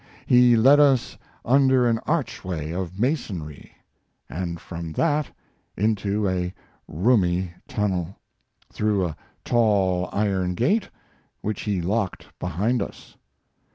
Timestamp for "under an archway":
1.45-2.71